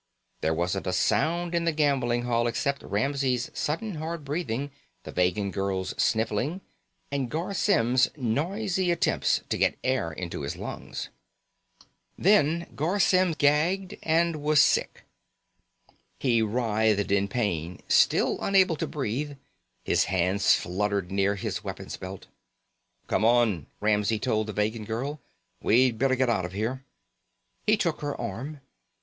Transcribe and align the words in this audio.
There 0.41 0.55
wasn't 0.55 0.87
a 0.87 0.93
sound 0.93 1.53
in 1.53 1.65
the 1.65 1.71
gambling 1.71 2.23
hall 2.23 2.47
except 2.47 2.81
Ramsey's 2.81 3.51
sudden 3.53 3.93
hard 3.97 4.25
breathing, 4.25 4.71
the 5.03 5.11
Vegan 5.11 5.51
girl's 5.51 5.93
sniffling, 6.01 6.61
and 7.11 7.29
Garr 7.29 7.53
Symm's 7.53 8.09
noisy 8.17 8.89
attempts 8.89 9.43
to 9.47 9.59
get 9.59 9.77
air 9.83 10.11
into 10.11 10.41
his 10.41 10.55
lungs. 10.55 11.09
Then 12.17 12.65
Garr 12.75 12.99
Symm 12.99 13.33
gagged 13.33 13.95
and 14.01 14.41
was 14.41 14.59
sick. 14.59 15.03
He 16.19 16.41
writhed 16.41 17.11
in 17.11 17.27
pain, 17.27 17.79
still 17.87 18.39
unable 18.41 18.77
to 18.77 18.87
breathe. 18.87 19.35
His 19.85 20.05
hands 20.05 20.55
fluttered 20.55 21.11
near 21.11 21.35
his 21.35 21.63
weapons 21.63 21.95
belt. 21.97 22.25
"Come 23.05 23.23
on," 23.23 23.67
Ramsey 23.79 24.17
told 24.17 24.47
the 24.47 24.53
Vegan 24.53 24.83
girl. 24.85 25.21
"We'd 25.61 25.99
better 25.99 26.15
get 26.15 26.27
out 26.27 26.43
of 26.43 26.53
here." 26.53 26.85
He 27.67 27.77
took 27.77 28.01
her 28.01 28.19
arm. 28.19 28.61